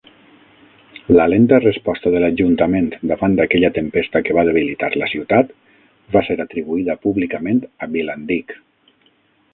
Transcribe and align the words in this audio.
La 1.17 1.25
lenta 1.33 1.59
resposta 1.65 2.13
de 2.15 2.21
l'ajuntament 2.23 2.87
davant 3.11 3.37
d'aquella 3.41 3.71
tempesta 3.77 4.23
que 4.29 4.37
va 4.39 4.47
debilitar 4.49 4.91
la 5.03 5.11
ciutat 5.15 5.53
va 6.17 6.25
ser 6.31 6.39
atribuïda 6.47 6.97
públicament 7.07 7.65
a 7.87 7.95
Bilandic. 7.99 8.61